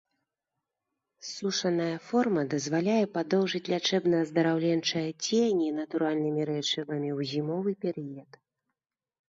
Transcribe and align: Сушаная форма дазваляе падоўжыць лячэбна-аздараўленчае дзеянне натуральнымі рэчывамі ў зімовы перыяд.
Сушаная 1.31 1.97
форма 2.07 2.45
дазваляе 2.53 3.03
падоўжыць 3.19 3.63
лячэбна-аздараўленчае 3.75 5.05
дзеянне 5.23 5.69
натуральнымі 5.79 6.41
рэчывамі 6.51 7.09
ў 7.17 7.19
зімовы 7.37 7.71
перыяд. 7.87 8.31